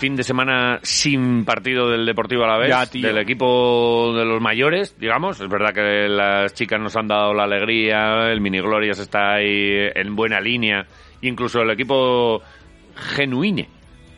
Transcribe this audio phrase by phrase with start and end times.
[0.00, 4.98] Fin de semana sin partido del Deportivo a la vez, del equipo de los mayores,
[4.98, 5.38] digamos.
[5.40, 9.90] Es verdad que las chicas nos han dado la alegría, el Mini Glorias está ahí
[9.94, 10.86] en buena línea,
[11.20, 12.40] incluso el equipo
[13.14, 13.68] genuine.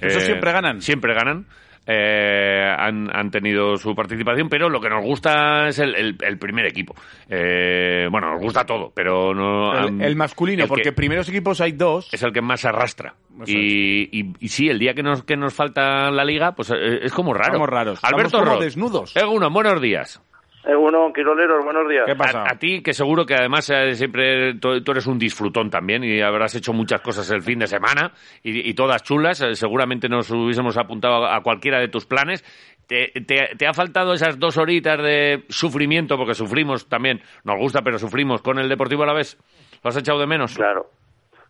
[0.00, 0.80] Esos siempre ganan.
[0.80, 1.46] Siempre ganan.
[1.86, 6.38] Eh, han, han tenido su participación, pero lo que nos gusta es el, el- el
[6.38, 6.94] primer equipo.
[7.28, 9.72] Eh, bueno, nos gusta todo, pero no...
[9.88, 12.08] El, el masculino, que- porque primeros equipos hay dos.
[12.12, 13.14] es el que más arrastra.
[13.46, 17.00] Y, y, y sí, el día que nos, que nos falta la liga, pues eh,
[17.02, 17.48] es como raro.
[17.48, 17.98] Estamos raros.
[18.02, 19.16] Alberto Estamos como desnudos.
[19.16, 20.22] Eguno, buenos días.
[20.66, 22.04] Eh, bueno, Quiroleros, buenos días.
[22.06, 22.42] ¿Qué pasa?
[22.42, 26.02] A, a ti, que seguro que además eh, siempre tú, tú eres un disfrutón también
[26.04, 29.42] y habrás hecho muchas cosas el fin de semana y, y todas chulas.
[29.42, 32.42] eh, seguramente nos hubiésemos apuntado a, a cualquiera de tus planes.
[32.86, 36.16] Te, te- te ha faltado esas dos horitas de sufrimiento?
[36.16, 39.38] Porque sufrimos también, nos gusta, pero sufrimos con el Deportivo a la vez.
[39.82, 40.54] ¿Lo has echado de menos?
[40.56, 40.86] Claro,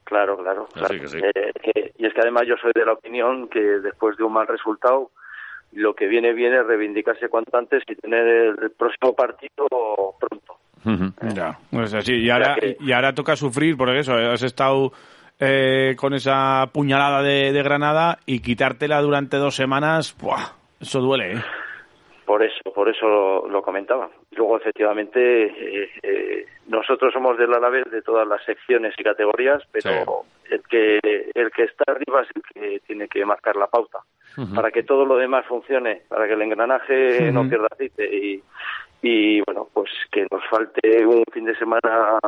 [0.02, 0.66] claro, claro.
[0.74, 1.00] Claro.
[1.00, 1.18] que sí.
[1.18, 4.32] Eh, que- y es que además yo soy de la opinión que después de un
[4.32, 5.10] mal resultado,
[5.74, 9.66] lo que viene bien es reivindicarse cuanto antes y tener el próximo partido
[10.18, 10.54] pronto.
[10.84, 11.34] Ujú.
[11.34, 12.14] Ya, pues así.
[12.14, 14.92] Y ahora, que- y ahora toca sufrir, porque eso, has estado
[15.40, 20.52] eh, con esa puñalada de, de Granada y quitártela durante dos semanas, ¡buah!
[20.80, 21.42] eso duele, ¿eh?
[22.34, 24.10] Por eso, por eso lo, lo comentaba.
[24.32, 30.24] Luego, efectivamente, eh, eh, nosotros somos del Alavés de todas las secciones y categorías, pero
[30.50, 30.98] el que
[31.32, 34.00] el que está arriba es el que tiene que marcar la pauta.
[34.52, 38.42] Para que todo lo demás funcione, para que el engranaje no pierda aceite y
[39.06, 42.18] y bueno, pues que nos falte un fin de semana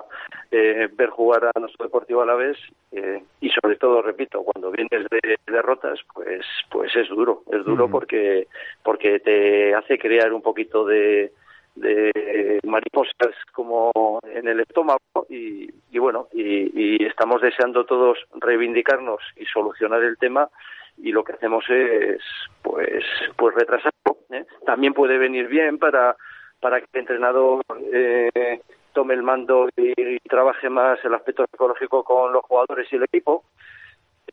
[0.50, 2.58] eh, ver jugar a nuestro Deportivo Alavés
[2.92, 5.98] eh, y sobre todo, repito, cuando vienes de derrotas,
[6.36, 8.48] pues pues es duro, es duro porque
[8.82, 11.32] porque te hace crear un poquito de
[11.74, 19.20] de mariposas como en el estómago y, y bueno y, y estamos deseando todos reivindicarnos
[19.36, 20.48] y solucionar el tema
[20.96, 22.22] y lo que hacemos es
[22.62, 23.04] pues
[23.36, 24.46] pues retrasarlo ¿eh?
[24.64, 26.16] también puede venir bien para
[26.60, 28.60] para que el entrenador eh,
[28.94, 33.04] tome el mando y, y trabaje más el aspecto psicológico con los jugadores y el
[33.04, 33.44] equipo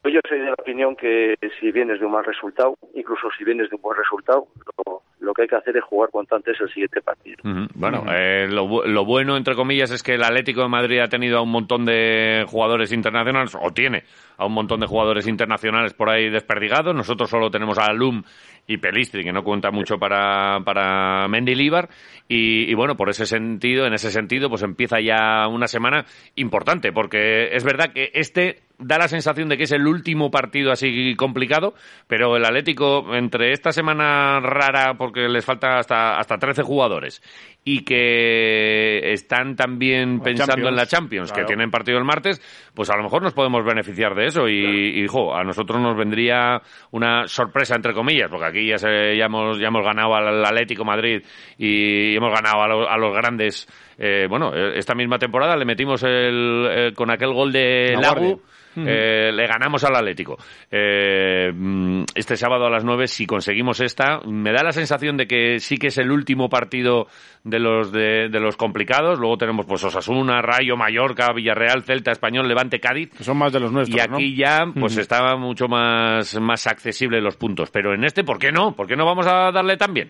[0.06, 3.70] yo soy de la opinión que si vienes de un mal resultado incluso si vienes
[3.70, 4.48] de un buen resultado
[4.86, 7.38] lo, lo que hay que hacer es jugar cuanto antes el siguiente partido.
[7.76, 11.08] Bueno, eh, lo, bu- lo bueno, entre comillas, es que el Atlético de Madrid ha
[11.08, 14.04] tenido a un montón de jugadores internacionales, o tiene
[14.38, 16.94] a un montón de jugadores internacionales por ahí desperdigados.
[16.94, 18.22] Nosotros solo tenemos a Lum
[18.68, 21.88] y Pelistri, que no cuenta mucho para, para Mendilibar.
[22.28, 26.04] Y, y bueno, por ese sentido, en ese sentido, pues empieza ya una semana
[26.36, 30.72] importante, porque es verdad que este da la sensación de que es el último partido
[30.72, 31.74] así complicado,
[32.08, 37.22] pero el Atlético, entre esta semana rara, porque les falta hasta, hasta 13 jugadores,
[37.66, 41.46] y que están también pensando en la Champions, claro.
[41.46, 42.42] que tienen partido el martes,
[42.74, 44.48] pues a lo mejor nos podemos beneficiar de eso.
[44.50, 46.62] Y, y, jo, a nosotros nos vendría
[46.92, 50.84] una sorpresa, entre comillas, porque aquí ya, se- ya, hemos, ya hemos ganado al Atlético
[50.84, 51.22] Madrid
[51.58, 53.68] y hemos ganado a, los- a los grandes.
[53.98, 58.14] Eh, bueno, eh, esta misma temporada le metimos el, eh, con aquel gol de La
[58.14, 58.42] Lagu.
[58.76, 60.38] Eh, le ganamos al Atlético.
[60.72, 65.28] Eh, mm, este sábado a las 9, si conseguimos esta, me da la sensación de
[65.28, 67.08] que sí que es el último partido
[67.44, 69.20] de los de, de los complicados.
[69.20, 73.12] Luego tenemos pues Osasuna, Rayo, Mallorca, Villarreal, Celta, Español, Levante, Cádiz.
[73.16, 77.22] Que son más de los nuestros, Y aquí ya pues estaba mucho más, más accesible
[77.22, 77.70] los puntos.
[77.72, 78.76] Pero en este, ¿por qué no?
[78.76, 80.10] ¿Por qué no vamos a darle tan bien?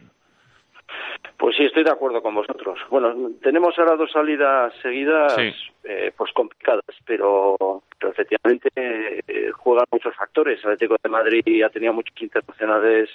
[1.43, 2.79] Pues sí, estoy de acuerdo con vosotros.
[2.89, 5.53] Bueno, tenemos ahora dos salidas seguidas, Sí.
[5.83, 7.57] eh, pues complicadas, pero,
[7.99, 10.63] pero efectivamente eh, juegan muchos factores.
[10.63, 13.09] El Atlético de Madrid ha tenido muchos internacionales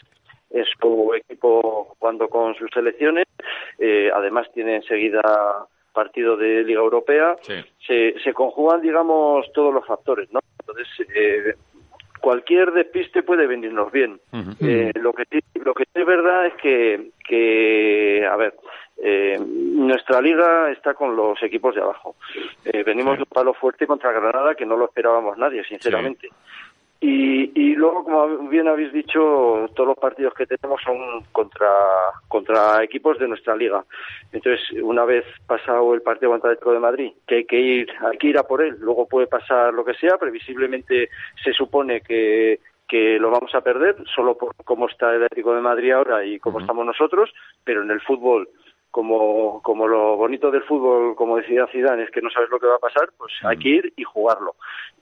[0.50, 3.25] en su equipo jugando con sus selecciones.
[3.78, 7.35] Eh, además tiene enseguida partido de Liga Europea.
[7.41, 7.55] Sí.
[7.87, 10.41] Se, se conjugan, digamos, todos los factores, ¿no?
[10.61, 10.87] Entonces,
[11.17, 11.55] eh,
[12.20, 14.20] cualquier despiste puede venirnos bien.
[14.61, 18.55] Eh, lo que sí, lo que sí es verdad es que, que a ver,
[19.00, 22.17] eh, nuestra liga está con los equipos de abajo.
[22.65, 26.29] Eh, venimos de un palo fuerte contra Granada que no lo esperábamos nadie, sinceramente.
[27.00, 30.97] Y, y luego, como bien habéis dicho, todos los partidos que tenemos son
[31.31, 31.69] contra,
[32.27, 33.85] contra equipos de nuestra liga.
[34.33, 37.89] Entonces, una vez pasado el partido contra el Atlético de Madrid, que hay que ir,
[38.00, 41.09] hay que ir a por él, luego puede pasar lo que sea, previsiblemente
[41.45, 42.59] se supone que,
[42.89, 46.41] que lo vamos a perder, solo por cómo está el Atlético de Madrid ahora y
[46.41, 48.49] cómo estamos nosotros, pero en el fútbol
[48.90, 52.67] como, como lo bonito del fútbol, como decía Zidane, es que no sabes lo que
[52.67, 54.55] va a pasar, pues hay que ir y jugarlo.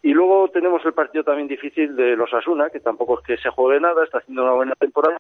[0.03, 3.51] Y luego tenemos el partido también difícil de los Asuna, que tampoco es que se
[3.51, 5.19] juegue nada, está haciendo una buena temporada,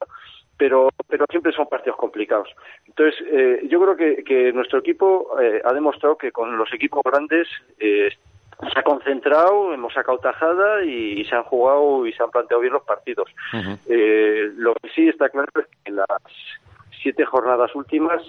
[0.57, 2.49] pero, pero siempre son partidos complicados.
[2.87, 7.03] Entonces, eh, yo creo que, que nuestro equipo eh, ha demostrado que con los equipos
[7.05, 7.49] grandes
[7.79, 8.11] eh,
[8.73, 12.63] se ha concentrado, hemos sacado tajada y, y se han jugado y se han planteado
[12.63, 13.31] bien los partidos.
[13.87, 16.07] Eh, lo que sí está claro es que en las
[17.03, 18.23] siete jornadas últimas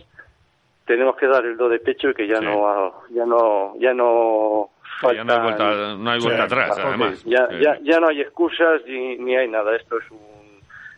[0.88, 2.46] tenemos que dar el do de pecho y que ya Sí.
[2.46, 4.70] no ya no ya no
[5.14, 7.24] ya no hay vuelta, no hay vuelta Sí, atrás, además.
[7.26, 7.56] Ya, Sí.
[7.62, 9.76] ya, ya no hay excusas ni, ni hay nada.
[9.76, 10.18] Esto es un,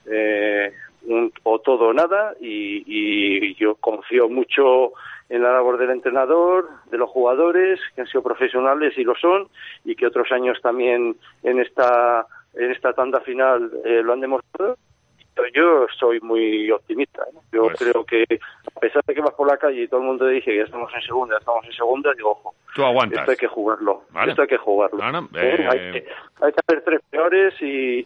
[0.09, 0.71] eh,
[1.07, 4.93] un o todo o nada y, y yo confío mucho
[5.27, 9.47] en la labor del entrenador, de los jugadores que han sido profesionales y lo son
[9.85, 12.25] y que otros años también en esta
[12.55, 14.77] en esta tanda final eh, lo han demostrado.
[15.53, 17.23] Yo soy muy optimista.
[17.33, 17.41] ¿no?
[17.51, 18.25] Yo Pues- creo que
[18.75, 20.57] a pesar de que vas por la calle y todo el mundo te dice que
[20.57, 23.19] ya estamos en segunda, ya estamos en segunda, digo, ojo, Tú aguantas.
[23.19, 24.03] esto hay que jugarlo.
[24.11, 24.31] Vale.
[24.31, 24.97] Esto hay que jugarlo.
[24.97, 25.55] Bueno, ¿Eh?
[25.59, 26.07] eh, hay, que,
[26.41, 28.05] hay que hacer tres peores y,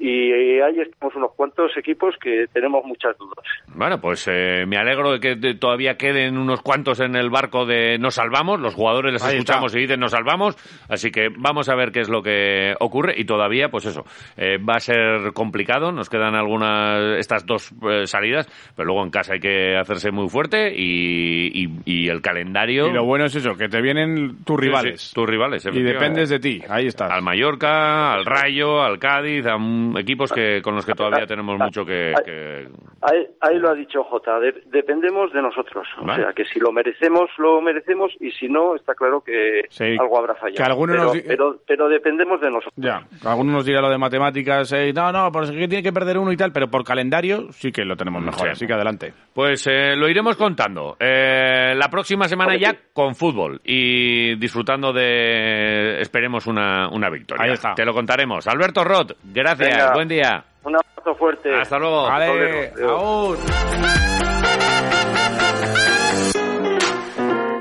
[0.00, 3.44] y ahí estamos unos cuantos equipos que tenemos muchas dudas.
[3.68, 7.64] Bueno, pues eh, me alegro de que de- todavía queden unos cuantos en el barco
[7.66, 8.60] de nos salvamos.
[8.60, 9.78] Los jugadores les Ahí escuchamos está.
[9.78, 10.56] y dicen nos salvamos.
[10.88, 13.14] Así que vamos a ver qué es lo que ocurre.
[13.16, 14.04] Y todavía, pues eso,
[14.36, 15.92] eh, va a ser complicado.
[15.92, 18.48] Nos quedan algunas, estas dos eh, salidas.
[18.76, 22.88] Pero luego en casa hay que hacerse muy fuerte y, y- y el calendario.
[22.88, 25.00] Y lo bueno es eso, que te vienen tus rivales.
[25.02, 26.62] sí, tus rivales, y dependes de ti.
[26.68, 27.10] Ahí estás.
[27.10, 31.58] Al Mallorca, al Rayo, al Cádiz, a un- equipos que con los que todavía tenemos
[31.58, 32.68] mucho que- que
[33.02, 35.86] Ahí, ahí lo ha dicho Jota, de- dependemos de nosotros.
[36.00, 36.22] Vale.
[36.22, 39.96] O sea, que si lo merecemos, lo merecemos y si no, está claro que Sí.
[40.00, 40.56] algo habrá fallado.
[40.56, 42.72] Que algunos pero, nos pero, pero dependemos de nosotros.
[42.76, 45.92] Ya, algunos nos dirán lo de matemáticas, eh, no, no, pues es que tiene que
[45.92, 48.48] perder uno y tal, pero por calendario sí que lo tenemos mejor, Sí.
[48.52, 49.12] así que adelante.
[49.34, 50.96] Pues eh, lo iremos contando.
[50.98, 57.44] Eh, la próxima semana ya con fútbol y disfrutando de, esperemos, una, una victoria.
[57.44, 57.74] Ahí está.
[57.74, 58.46] Te lo contaremos.
[58.46, 59.76] Alberto Roth, gracias.
[59.76, 59.92] Venga.
[59.92, 60.44] Buen día.
[60.62, 61.52] Un abrazo fuerte.
[61.52, 62.04] Hasta luego.
[62.04, 63.36] Vale, aún.